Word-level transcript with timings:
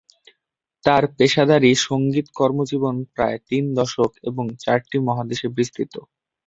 তার 0.85 1.03
পেশাদারী 1.17 1.71
সঙ্গীত 1.81 2.27
কর্মজীবন 2.35 2.95
প্রায় 3.13 3.37
তিন 3.49 3.63
দশক 3.77 4.11
এবং 4.29 4.45
চারটি 4.59 4.97
মহাদেশে 5.07 5.47
বিস্তৃত। 5.57 5.93